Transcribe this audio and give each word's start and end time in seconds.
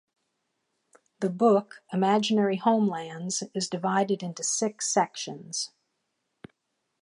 The 1.19 1.29
book 1.29 1.83
'Imaginary 1.93 2.55
Homelands' 2.57 3.43
is 3.53 3.69
divided 3.69 4.23
into 4.23 4.41
six 4.43 4.91
sections. 4.91 5.69